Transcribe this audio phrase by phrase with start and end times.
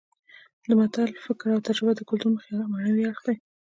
[0.67, 3.35] د متل فکر او تجربه د کولتور معنوي اړخ دی